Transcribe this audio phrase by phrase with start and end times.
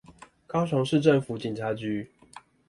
[0.47, 2.09] 高雄市政府警察局